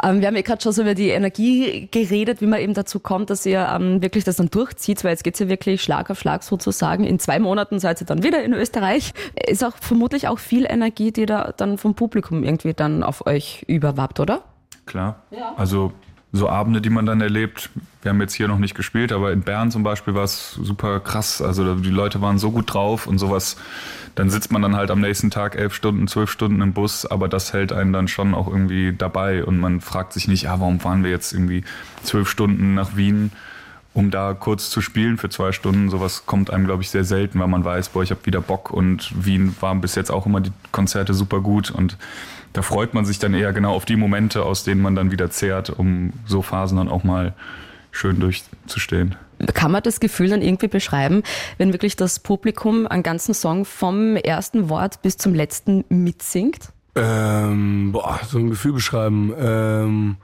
wir 0.00 0.26
haben 0.26 0.36
ja 0.36 0.42
gerade 0.42 0.62
schon 0.62 0.72
so 0.72 0.82
über 0.82 0.94
die 0.94 1.10
Energie 1.10 1.88
geredet, 1.90 2.40
wie 2.40 2.46
man 2.46 2.60
eben 2.60 2.74
dazu 2.74 2.98
kommt, 2.98 3.30
dass 3.30 3.46
ihr 3.46 3.68
ähm, 3.72 4.02
wirklich 4.02 4.24
das 4.24 4.36
dann 4.36 4.50
durchzieht, 4.50 5.04
weil 5.04 5.10
jetzt 5.12 5.22
geht's 5.22 5.38
ja 5.38 5.48
wirklich 5.48 5.82
Schlag 5.82 6.10
auf 6.10 6.18
Schlag 6.18 6.42
sozusagen. 6.42 7.04
In 7.04 7.18
zwei 7.18 7.38
Monaten 7.38 7.78
seid 7.78 8.00
ihr 8.00 8.06
dann 8.06 8.22
wieder 8.22 8.42
in 8.42 8.52
Österreich. 8.52 9.12
Ist 9.46 9.62
auch 9.64 9.76
vermutlich 9.76 10.28
auch 10.28 10.38
viel 10.38 10.66
Energie, 10.68 11.12
die 11.12 11.26
da 11.26 11.52
dann 11.56 11.78
vom 11.78 11.94
Publikum 11.94 12.42
irgendwie 12.42 12.74
dann 12.74 13.02
auf 13.02 13.26
euch 13.26 13.64
überwappt, 13.68 14.18
oder? 14.18 14.42
Klar. 14.86 15.22
Ja. 15.30 15.54
Also 15.56 15.92
so 16.32 16.48
Abende, 16.48 16.80
die 16.80 16.90
man 16.90 17.06
dann 17.06 17.20
erlebt. 17.20 17.70
Wir 18.02 18.10
haben 18.10 18.20
jetzt 18.20 18.34
hier 18.34 18.48
noch 18.48 18.58
nicht 18.58 18.74
gespielt, 18.74 19.12
aber 19.12 19.32
in 19.32 19.42
Bern 19.42 19.70
zum 19.70 19.84
Beispiel 19.84 20.14
war 20.14 20.24
es 20.24 20.52
super 20.52 20.98
krass. 20.98 21.40
Also 21.40 21.76
die 21.76 21.90
Leute 21.90 22.20
waren 22.20 22.38
so 22.38 22.50
gut 22.50 22.74
drauf 22.74 23.06
und 23.06 23.18
sowas. 23.18 23.56
Dann 24.16 24.28
sitzt 24.28 24.50
man 24.52 24.60
dann 24.60 24.76
halt 24.76 24.90
am 24.90 25.00
nächsten 25.00 25.30
Tag 25.30 25.56
elf 25.56 25.72
Stunden, 25.72 26.08
zwölf 26.08 26.30
Stunden 26.30 26.60
im 26.60 26.72
Bus, 26.72 27.06
aber 27.06 27.28
das 27.28 27.52
hält 27.52 27.72
einen 27.72 27.92
dann 27.92 28.08
schon 28.08 28.34
auch 28.34 28.48
irgendwie 28.48 28.92
dabei 28.92 29.44
und 29.44 29.58
man 29.58 29.80
fragt 29.80 30.12
sich 30.12 30.28
nicht, 30.28 30.48
ah, 30.48 30.58
warum 30.58 30.80
fahren 30.80 31.04
wir 31.04 31.10
jetzt 31.10 31.32
irgendwie 31.32 31.64
zwölf 32.02 32.28
Stunden 32.28 32.74
nach 32.74 32.96
Wien? 32.96 33.32
um 33.94 34.10
da 34.10 34.32
kurz 34.32 34.70
zu 34.70 34.80
spielen 34.80 35.18
für 35.18 35.28
zwei 35.28 35.52
Stunden. 35.52 35.90
Sowas 35.90 36.24
kommt 36.24 36.50
einem, 36.50 36.64
glaube 36.64 36.82
ich, 36.82 36.90
sehr 36.90 37.04
selten, 37.04 37.38
weil 37.40 37.48
man 37.48 37.64
weiß, 37.64 37.90
boah, 37.90 38.02
ich 38.02 38.10
habe 38.10 38.24
wieder 38.24 38.40
Bock 38.40 38.70
und 38.70 39.12
Wien 39.14 39.54
waren 39.60 39.80
bis 39.80 39.94
jetzt 39.94 40.10
auch 40.10 40.24
immer 40.24 40.40
die 40.40 40.52
Konzerte 40.70 41.14
super 41.14 41.40
gut 41.40 41.70
und 41.70 41.98
da 42.52 42.62
freut 42.62 42.94
man 42.94 43.04
sich 43.04 43.18
dann 43.18 43.34
eher 43.34 43.52
genau 43.52 43.74
auf 43.74 43.84
die 43.84 43.96
Momente, 43.96 44.44
aus 44.44 44.64
denen 44.64 44.82
man 44.82 44.94
dann 44.94 45.10
wieder 45.10 45.30
zehrt, 45.30 45.70
um 45.70 46.12
so 46.26 46.42
Phasen 46.42 46.78
dann 46.78 46.88
auch 46.88 47.04
mal 47.04 47.34
schön 47.92 48.18
durchzustehen. 48.18 49.14
Kann 49.54 49.70
man 49.70 49.82
das 49.82 50.00
Gefühl 50.00 50.28
dann 50.28 50.42
irgendwie 50.42 50.68
beschreiben, 50.68 51.22
wenn 51.58 51.72
wirklich 51.72 51.96
das 51.96 52.20
Publikum 52.20 52.86
einen 52.86 53.02
ganzen 53.02 53.34
Song 53.34 53.64
vom 53.64 54.16
ersten 54.16 54.68
Wort 54.68 55.02
bis 55.02 55.16
zum 55.16 55.34
letzten 55.34 55.84
mitsingt? 55.88 56.72
Ähm, 56.94 57.92
boah, 57.92 58.20
so 58.28 58.38
ein 58.38 58.50
Gefühl 58.50 58.72
beschreiben. 58.72 59.32
Ähm, 59.38 60.16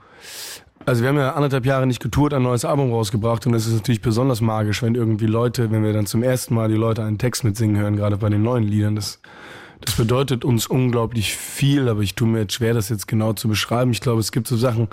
also 0.85 1.01
wir 1.01 1.09
haben 1.09 1.17
ja 1.17 1.33
anderthalb 1.33 1.65
Jahre 1.65 1.85
nicht 1.85 2.01
getourt, 2.01 2.33
ein 2.33 2.43
neues 2.43 2.65
Album 2.65 2.91
rausgebracht 2.91 3.45
und 3.45 3.53
es 3.53 3.67
ist 3.67 3.73
natürlich 3.73 4.01
besonders 4.01 4.41
magisch, 4.41 4.81
wenn 4.81 4.95
irgendwie 4.95 5.25
Leute, 5.25 5.71
wenn 5.71 5.83
wir 5.83 5.93
dann 5.93 6.05
zum 6.05 6.23
ersten 6.23 6.55
Mal 6.55 6.69
die 6.69 6.75
Leute 6.75 7.03
einen 7.03 7.17
Text 7.17 7.43
mitsingen 7.43 7.77
hören, 7.77 7.95
gerade 7.95 8.17
bei 8.17 8.29
den 8.29 8.41
neuen 8.41 8.63
Liedern. 8.63 8.95
Das 8.95 9.19
das 9.81 9.95
bedeutet 9.95 10.43
uns 10.43 10.67
unglaublich 10.67 11.35
viel, 11.35 11.87
aber 11.87 12.01
ich 12.01 12.15
tue 12.15 12.27
mir 12.27 12.39
jetzt 12.41 12.53
schwer, 12.53 12.73
das 12.73 12.89
jetzt 12.89 13.07
genau 13.07 13.33
zu 13.33 13.47
beschreiben. 13.47 13.91
Ich 13.91 14.01
glaube, 14.01 14.19
es 14.19 14.31
gibt 14.31 14.47
so 14.47 14.57
Sachen 14.57 14.87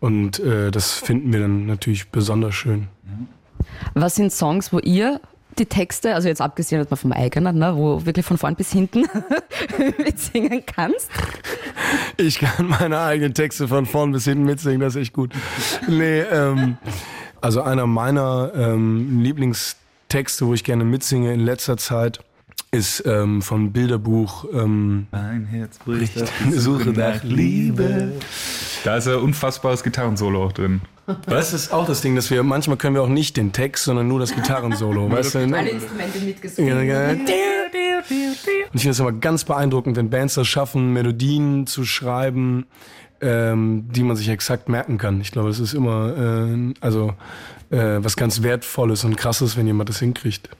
und 0.00 0.40
äh, 0.40 0.70
das 0.70 0.92
finden 0.92 1.32
wir 1.32 1.40
dann 1.40 1.66
natürlich 1.66 2.10
besonders 2.10 2.54
schön. 2.54 2.88
Was 3.94 4.16
sind 4.16 4.32
Songs, 4.32 4.72
wo 4.72 4.78
ihr 4.78 5.20
die 5.58 5.66
Texte, 5.66 6.14
also 6.14 6.28
jetzt 6.28 6.40
abgesehen 6.40 6.86
mal 6.88 6.96
vom 6.96 7.12
eigenen, 7.12 7.58
ne, 7.58 7.74
wo 7.76 8.04
wirklich 8.04 8.26
von 8.26 8.36
vorn 8.36 8.56
bis 8.56 8.72
hinten 8.72 9.06
mitsingen 9.98 10.64
kannst? 10.66 11.10
Ich 12.18 12.40
kann 12.40 12.66
meine 12.66 13.00
eigenen 13.00 13.32
Texte 13.32 13.68
von 13.68 13.86
vorn 13.86 14.12
bis 14.12 14.24
hinten 14.24 14.44
mitsingen, 14.44 14.80
das 14.80 14.96
ist 14.96 15.02
echt 15.02 15.12
gut. 15.12 15.32
Nee, 15.88 16.20
ähm, 16.20 16.76
also 17.40 17.62
einer 17.62 17.86
meiner 17.86 18.52
ähm, 18.54 19.22
Lieblingstexte, 19.22 20.46
wo 20.46 20.52
ich 20.52 20.64
gerne 20.64 20.84
mitsinge 20.84 21.32
in 21.32 21.40
letzter 21.40 21.76
Zeit, 21.76 22.20
ist 22.70 23.04
ähm, 23.06 23.42
vom 23.42 23.72
Bilderbuch 23.72 24.46
ähm, 24.52 25.06
Mein 25.10 25.44
Herz 25.46 25.78
bricht 25.78 26.22
auf 26.22 26.32
die 26.44 26.52
Suche 26.58 26.90
nach 26.90 27.22
Liebe. 27.22 28.12
Da 28.84 28.96
ist 28.96 29.08
ein 29.08 29.16
unfassbares 29.16 29.82
Gitarrensolo 29.82 30.44
auch 30.44 30.52
drin. 30.52 30.80
Das 31.26 31.52
ist 31.52 31.72
auch 31.72 31.86
das 31.86 32.00
Ding, 32.00 32.16
dass 32.16 32.30
wir 32.30 32.42
manchmal 32.42 32.76
können 32.76 32.94
wir 32.94 33.02
auch 33.02 33.08
nicht 33.08 33.36
den 33.36 33.52
Text, 33.52 33.84
sondern 33.84 34.08
nur 34.08 34.18
das 34.18 34.34
Gitarrensolo. 34.34 35.10
weißt 35.10 35.36
du? 35.36 35.38
Alle 35.38 35.70
Instrumente 35.70 36.18
mitgesungen. 36.18 37.20
Und 38.08 38.74
ich 38.74 38.82
finde 38.82 38.90
es 38.90 39.00
immer 39.00 39.12
ganz 39.12 39.44
beeindruckend, 39.44 39.96
wenn 39.96 40.10
Bands 40.10 40.34
das 40.34 40.46
schaffen, 40.46 40.92
Melodien 40.92 41.66
zu 41.66 41.84
schreiben, 41.84 42.66
ähm, 43.20 43.88
die 43.90 44.02
man 44.02 44.16
sich 44.16 44.28
exakt 44.28 44.68
merken 44.68 44.98
kann. 44.98 45.20
Ich 45.20 45.32
glaube, 45.32 45.48
es 45.48 45.58
ist 45.58 45.74
immer 45.74 46.48
äh, 46.48 46.74
also 46.80 47.14
äh, 47.70 47.98
was 47.98 48.16
ganz 48.16 48.42
Wertvolles 48.42 49.04
und 49.04 49.16
Krasses, 49.16 49.56
wenn 49.56 49.66
jemand 49.66 49.88
das 49.88 49.98
hinkriegt. 49.98 50.50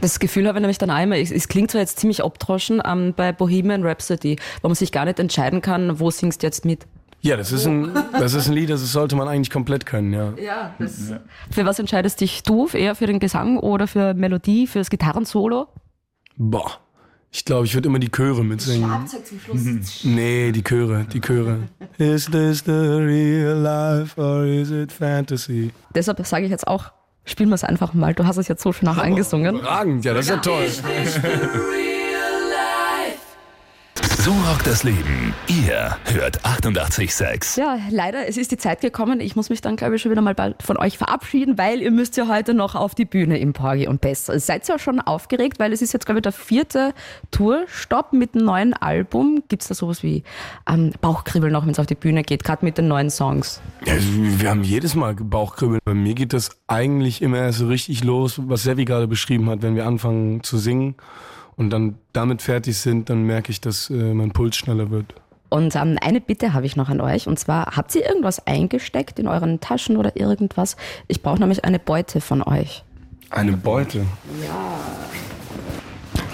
Das 0.00 0.18
Gefühl 0.18 0.46
habe 0.46 0.58
ich 0.58 0.60
nämlich 0.60 0.78
dann 0.78 0.90
einmal, 0.90 1.18
es, 1.18 1.48
klingt 1.48 1.70
zwar 1.70 1.80
jetzt 1.80 1.98
ziemlich 2.00 2.22
abdroschen 2.24 2.82
ähm, 2.84 3.14
bei 3.16 3.32
Bohemian 3.32 3.82
Rhapsody, 3.84 4.36
wo 4.62 4.68
man 4.68 4.74
sich 4.74 4.92
gar 4.92 5.04
nicht 5.04 5.18
entscheiden 5.18 5.62
kann, 5.62 6.00
wo 6.00 6.10
singst 6.10 6.42
du 6.42 6.46
jetzt 6.46 6.64
mit. 6.64 6.86
Ja, 7.22 7.36
das 7.36 7.50
ist, 7.50 7.66
ein, 7.66 7.92
das 8.12 8.34
ist 8.34 8.46
ein 8.46 8.52
Lied, 8.52 8.70
das 8.70 8.80
sollte 8.92 9.16
man 9.16 9.26
eigentlich 9.26 9.50
komplett 9.50 9.86
können, 9.86 10.12
ja. 10.12 10.32
Ja, 10.40 10.74
das, 10.78 11.10
ja. 11.10 11.20
Für 11.50 11.64
was 11.64 11.78
entscheidest 11.78 12.20
dich 12.20 12.42
du? 12.42 12.68
Eher 12.68 12.94
für 12.94 13.06
den 13.06 13.18
Gesang 13.18 13.58
oder 13.58 13.86
für 13.88 14.14
Melodie, 14.14 14.66
für 14.66 14.78
das 14.78 14.90
Gitarrensolo? 14.90 15.66
Boah. 16.36 16.78
Ich 17.32 17.44
glaube, 17.44 17.66
ich 17.66 17.74
würde 17.74 17.88
immer 17.88 17.98
die 17.98 18.10
Chöre 18.10 18.44
mitsingen. 18.44 18.88
Schlagzeug 18.88 19.26
zum 19.26 19.40
Schluss. 19.40 20.04
Nee, 20.04 20.52
die 20.52 20.62
Chöre, 20.62 21.04
die 21.12 21.20
Chöre. 21.20 21.68
Is 21.98 22.26
this 22.26 22.62
the 22.64 22.70
real 22.70 23.56
life 23.58 24.18
or 24.20 24.44
is 24.44 24.70
it 24.70 24.92
fantasy? 24.92 25.70
Deshalb 25.94 26.24
sage 26.26 26.44
ich 26.44 26.50
jetzt 26.50 26.66
auch, 26.66 26.92
spielen 27.26 27.50
wir 27.50 27.56
es 27.56 27.64
einfach 27.64 27.92
mal. 27.92 28.14
Du 28.14 28.24
hast 28.26 28.38
es 28.38 28.48
jetzt 28.48 28.62
so 28.62 28.72
schön 28.72 28.88
auch 28.88 28.96
eingesungen. 28.96 29.56
Überragend, 29.56 30.04
ja, 30.04 30.14
das 30.14 30.26
ist 30.26 30.30
ja 30.30 30.36
toll. 30.38 30.66
So 34.26 34.32
rockt 34.32 34.66
das 34.66 34.82
Leben. 34.82 35.32
Ihr 35.46 35.96
hört 36.06 36.44
88,6. 36.44 37.60
Ja, 37.60 37.78
leider, 37.90 38.26
es 38.26 38.36
ist 38.36 38.50
die 38.50 38.56
Zeit 38.56 38.80
gekommen. 38.80 39.20
Ich 39.20 39.36
muss 39.36 39.50
mich 39.50 39.60
dann, 39.60 39.76
glaube 39.76 39.94
ich, 39.94 40.02
schon 40.02 40.10
wieder 40.10 40.20
mal 40.20 40.34
bald 40.34 40.64
von 40.64 40.76
euch 40.78 40.98
verabschieden, 40.98 41.56
weil 41.58 41.80
ihr 41.80 41.92
müsst 41.92 42.16
ja 42.16 42.26
heute 42.26 42.52
noch 42.52 42.74
auf 42.74 42.96
die 42.96 43.04
Bühne 43.04 43.38
im 43.38 43.52
Porgy 43.52 43.86
und 43.86 44.00
Bess. 44.00 44.26
Seid 44.26 44.68
ihr 44.68 44.74
ja 44.74 44.78
schon 44.80 44.98
aufgeregt, 44.98 45.60
weil 45.60 45.72
es 45.72 45.80
ist 45.80 45.92
jetzt, 45.92 46.06
glaube 46.06 46.18
ich, 46.18 46.22
der 46.24 46.32
vierte 46.32 46.92
Tourstopp 47.30 48.12
mit 48.12 48.34
einem 48.34 48.46
neuen 48.46 48.74
Album. 48.74 49.44
Gibt 49.46 49.62
es 49.62 49.68
da 49.68 49.76
sowas 49.76 50.02
wie 50.02 50.24
ähm, 50.68 50.90
Bauchkribbeln 51.00 51.52
noch, 51.52 51.62
wenn 51.62 51.70
es 51.70 51.78
auf 51.78 51.86
die 51.86 51.94
Bühne 51.94 52.24
geht, 52.24 52.42
gerade 52.42 52.64
mit 52.64 52.78
den 52.78 52.88
neuen 52.88 53.10
Songs? 53.10 53.60
Ja, 53.84 53.94
wir 53.96 54.50
haben 54.50 54.64
jedes 54.64 54.96
Mal 54.96 55.14
Bauchkribbeln. 55.14 55.78
Bei 55.84 55.94
mir 55.94 56.14
geht 56.14 56.32
das 56.32 56.50
eigentlich 56.66 57.22
immer 57.22 57.38
erst 57.38 57.60
so 57.60 57.68
richtig 57.68 58.02
los, 58.02 58.40
was 58.44 58.64
Sevi 58.64 58.86
gerade 58.86 59.06
beschrieben 59.06 59.48
hat, 59.50 59.62
wenn 59.62 59.76
wir 59.76 59.86
anfangen 59.86 60.42
zu 60.42 60.58
singen 60.58 60.96
und 61.56 61.70
dann 61.70 61.96
damit 62.12 62.42
fertig 62.42 62.78
sind, 62.78 63.10
dann 63.10 63.24
merke 63.24 63.50
ich, 63.50 63.60
dass 63.60 63.90
äh, 63.90 63.94
mein 63.94 64.32
Puls 64.32 64.56
schneller 64.56 64.90
wird. 64.90 65.14
Und 65.48 65.76
ähm, 65.76 65.96
eine 66.00 66.20
Bitte 66.20 66.52
habe 66.52 66.66
ich 66.66 66.76
noch 66.76 66.88
an 66.88 67.00
euch. 67.00 67.28
Und 67.28 67.38
zwar, 67.38 67.76
habt 67.76 67.94
ihr 67.94 68.04
irgendwas 68.04 68.46
eingesteckt 68.46 69.18
in 69.18 69.28
euren 69.28 69.60
Taschen 69.60 69.96
oder 69.96 70.16
irgendwas? 70.16 70.76
Ich 71.08 71.22
brauche 71.22 71.38
nämlich 71.38 71.64
eine 71.64 71.78
Beute 71.78 72.20
von 72.20 72.42
euch. 72.42 72.84
Eine 73.30 73.52
Beute. 73.52 74.04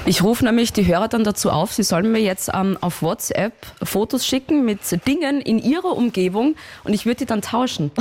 Ich 0.05 0.23
rufe 0.23 0.45
nämlich 0.45 0.73
die 0.73 0.85
Hörer 0.85 1.07
dann 1.07 1.23
dazu 1.23 1.51
auf, 1.51 1.73
sie 1.73 1.85
sollen 1.85 2.11
mir 2.11 2.21
jetzt 2.21 2.51
ähm, 2.53 2.77
auf 2.81 3.03
WhatsApp 3.03 3.53
Fotos 3.83 4.27
schicken 4.27 4.65
mit 4.65 4.81
Dingen 5.07 5.41
in 5.41 5.59
ihrer 5.59 5.97
Umgebung 5.97 6.57
und 6.83 6.93
ich 6.93 7.07
würde 7.07 7.19
die 7.19 7.27
dann 7.27 7.41
tauschen. 7.41 7.93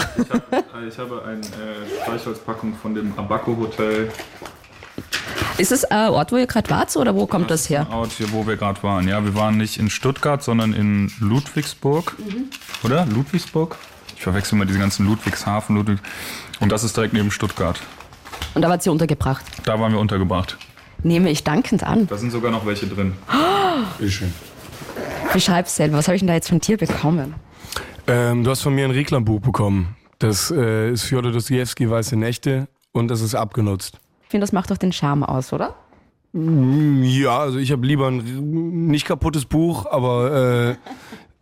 Ich 0.90 0.98
habe 0.98 1.24
eine 1.24 1.42
äh, 1.42 2.02
Streichholzpackung 2.02 2.74
von 2.74 2.96
dem 2.96 3.14
Abaco 3.18 3.56
Hotel. 3.56 4.10
Ist 5.58 5.72
es 5.72 5.86
ein 5.86 6.10
Ort, 6.10 6.32
wo 6.32 6.38
ihr 6.38 6.48
gerade 6.48 6.70
wart 6.70 6.96
oder 6.96 7.16
wo 7.16 7.28
kommt 7.28 7.52
das 7.52 7.70
her? 7.70 7.88
Ein 7.90 7.94
Ort 7.94 8.12
hier, 8.14 8.32
wo 8.32 8.48
wir 8.48 8.58
gerade 8.58 8.82
waren. 8.84 9.08
Ja, 9.08 9.24
wir 9.24 9.36
waren 9.36 9.58
nicht 9.58 9.78
in 9.78 9.90
Stuttgart, 9.90 10.42
sondern 10.42 10.74
in 10.74 11.12
Ludwigsburg. 11.20 12.16
Oder? 12.84 13.06
Ludwigsburg? 13.06 13.78
Ich 14.16 14.24
verwechsel 14.24 14.58
mal 14.58 14.66
diese 14.66 14.80
ganzen 14.80 15.06
Ludwigshafen, 15.06 15.76
Ludwig. 15.76 16.00
Und 16.60 16.72
das 16.72 16.84
ist 16.84 16.96
direkt 16.96 17.14
neben 17.14 17.32
Stuttgart. 17.32 17.80
Und 18.54 18.62
da 18.62 18.70
wart 18.70 18.86
ihr 18.86 18.92
untergebracht. 18.92 19.46
Da 19.66 19.80
waren 19.80 19.92
wir 19.92 20.00
untergebracht. 20.00 20.58
Nehme 21.04 21.30
ich 21.30 21.44
dankend 21.44 21.84
an. 21.84 22.08
Da 22.08 22.18
sind 22.18 22.32
sogar 22.32 22.52
noch 22.52 22.66
welche 22.66 22.88
drin. 22.88 23.14
Bitteschön. 23.98 24.34
Beschreib 25.34 25.68
selber, 25.68 25.98
was 25.98 26.08
habe 26.08 26.16
ich 26.16 26.22
denn 26.22 26.28
da 26.28 26.34
jetzt 26.34 26.50
von 26.50 26.60
dir 26.60 26.78
bekommen? 26.78 27.36
Ähm, 28.08 28.44
du 28.44 28.52
hast 28.52 28.62
von 28.62 28.76
mir 28.76 28.86
ein 28.86 28.92
Reklambuch 28.92 29.40
bekommen. 29.42 29.96
Das 30.20 30.52
äh, 30.52 30.92
ist 30.92 31.04
Fjodor 31.04 31.32
Dostoevsky, 31.32 31.90
Weiße 31.90 32.16
Nächte 32.16 32.68
und 32.92 33.08
das 33.08 33.22
ist 33.22 33.34
abgenutzt. 33.34 33.98
Ich 34.32 34.34
finde, 34.34 34.46
das 34.46 34.54
macht 34.54 34.72
doch 34.72 34.78
den 34.78 34.94
Charme 34.94 35.24
aus, 35.26 35.52
oder? 35.52 35.76
Ja, 36.34 37.40
also 37.40 37.58
ich 37.58 37.70
habe 37.74 37.86
lieber 37.86 38.08
ein 38.08 38.88
nicht 38.88 39.06
kaputtes 39.06 39.44
Buch, 39.44 39.86
aber 39.92 40.72
äh, 40.72 40.76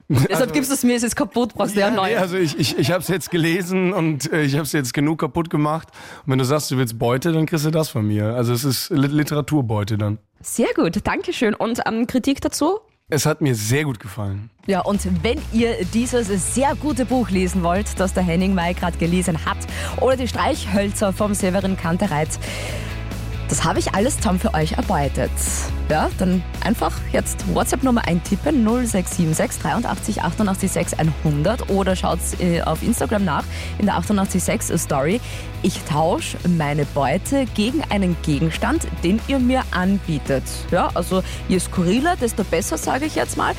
Deshalb 0.27 0.53
gibst 0.53 0.71
du 0.71 0.73
es 0.73 0.83
mir, 0.83 0.95
es 0.95 1.03
ist 1.03 1.15
kaputt, 1.15 1.53
brauchst 1.53 1.75
du 1.75 1.81
ja, 1.81 1.91
neu. 1.91 2.07
nee, 2.09 2.15
also 2.15 2.35
ich, 2.35 2.57
ich, 2.57 2.79
ich 2.79 2.89
habe 2.89 3.01
es 3.03 3.07
jetzt 3.07 3.29
gelesen 3.29 3.93
und 3.93 4.33
äh, 4.33 4.41
ich 4.41 4.53
habe 4.55 4.63
es 4.63 4.71
jetzt 4.71 4.95
genug 4.95 5.19
kaputt 5.19 5.51
gemacht. 5.51 5.89
Und 6.25 6.31
wenn 6.31 6.39
du 6.39 6.45
sagst, 6.45 6.71
du 6.71 6.77
willst 6.77 6.97
Beute, 6.97 7.31
dann 7.31 7.45
kriegst 7.45 7.63
du 7.63 7.69
das 7.69 7.89
von 7.89 8.07
mir. 8.07 8.33
Also 8.33 8.53
es 8.53 8.63
ist 8.63 8.89
Lit- 8.89 9.11
Literaturbeute 9.11 9.99
dann. 9.99 10.17
Sehr 10.41 10.69
gut, 10.75 10.97
Dankeschön. 11.05 11.53
Und 11.53 11.81
ähm, 11.85 12.07
Kritik 12.07 12.41
dazu? 12.41 12.79
Es 13.11 13.25
hat 13.25 13.41
mir 13.41 13.55
sehr 13.55 13.85
gut 13.85 13.99
gefallen. 13.99 14.51
Ja, 14.67 14.81
und 14.81 15.01
wenn 15.23 15.41
ihr 15.51 15.83
dieses 15.95 16.53
sehr 16.53 16.75
gute 16.75 17.05
Buch 17.05 17.31
lesen 17.31 17.63
wollt, 17.63 17.99
das 17.99 18.13
der 18.13 18.21
Henning 18.21 18.53
May 18.53 18.75
gerade 18.75 18.99
gelesen 18.99 19.45
hat, 19.45 19.57
oder 19.99 20.15
die 20.15 20.27
Streichhölzer 20.27 21.11
vom 21.11 21.33
Severin 21.33 21.75
Kantereit, 21.75 22.29
das 23.49 23.63
habe 23.63 23.79
ich 23.79 23.93
alles 23.95 24.17
zusammen 24.17 24.39
für 24.39 24.53
euch 24.53 24.73
erbeutet. 24.73 25.31
Ja, 25.89 26.09
dann 26.19 26.43
einfach 26.63 26.93
jetzt 27.11 27.43
WhatsApp-Nummer 27.53 28.07
eintippen 28.07 28.63
0676 28.63 29.61
83 29.61 30.21
88 30.21 30.71
6 30.71 30.93
100 30.93 31.69
oder 31.69 31.95
schaut 31.95 32.19
äh, 32.39 32.61
auf 32.61 32.83
Instagram 32.83 33.25
nach 33.25 33.43
in 33.79 33.87
der 33.87 33.95
886 33.97 34.79
Story. 34.79 35.19
Ich 35.63 35.81
tausche 35.83 36.37
meine 36.47 36.85
Beute 36.85 37.45
gegen 37.55 37.83
einen 37.89 38.15
Gegenstand, 38.21 38.87
den 39.03 39.19
ihr 39.27 39.39
mir 39.39 39.63
anbietet. 39.71 40.43
Ja, 40.69 40.91
also 40.93 41.23
je 41.47 41.59
skurriler, 41.59 42.15
desto 42.15 42.43
besser, 42.43 42.77
sage 42.77 43.05
ich 43.05 43.15
jetzt 43.15 43.35
mal. 43.35 43.55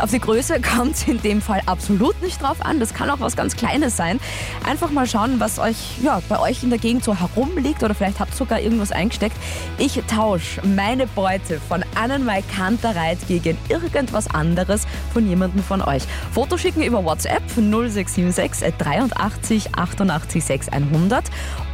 Auf 0.00 0.10
die 0.10 0.20
Größe 0.20 0.60
kommt 0.76 0.94
es 0.94 1.08
in 1.08 1.20
dem 1.22 1.40
Fall 1.40 1.60
absolut 1.66 2.20
nicht 2.22 2.42
drauf 2.42 2.64
an. 2.64 2.80
Das 2.80 2.94
kann 2.94 3.10
auch 3.10 3.20
was 3.20 3.36
ganz 3.36 3.56
Kleines 3.56 3.96
sein. 3.96 4.20
Einfach 4.64 4.90
mal 4.90 5.06
schauen, 5.06 5.40
was 5.40 5.58
euch 5.58 5.98
ja, 6.02 6.20
bei 6.28 6.38
euch 6.38 6.62
in 6.62 6.70
der 6.70 6.78
Gegend 6.78 7.04
so 7.04 7.14
herumliegt 7.14 7.82
oder 7.82 7.94
vielleicht 7.94 8.20
habt 8.20 8.32
ihr 8.32 8.36
sogar 8.36 8.60
irgendwas 8.60 8.92
eingesteckt. 8.92 9.36
Ich 9.78 10.00
tausche 10.06 10.60
meine 10.66 11.06
Beute 11.06 11.60
von 11.60 11.84
Annenmai 11.94 12.42
Kantereit 12.42 13.18
gegen 13.26 13.58
irgendwas 13.68 14.28
anderes 14.28 14.86
von 15.12 15.28
jemandem 15.28 15.62
von 15.62 15.82
euch. 15.82 16.02
Foto 16.32 16.56
schicken 16.56 16.82
über 16.82 17.04
WhatsApp 17.04 17.42
0676 17.56 18.74
83 18.78 19.74
88 19.74 20.44
6 20.44 20.68
100 20.68 21.24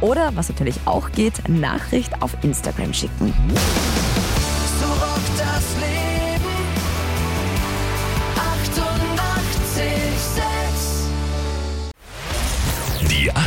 oder 0.01 0.31
was 0.35 0.49
natürlich 0.49 0.75
auch 0.85 1.11
geht, 1.11 1.47
Nachricht 1.47 2.21
auf 2.21 2.35
Instagram 2.43 2.93
schicken. 2.93 3.33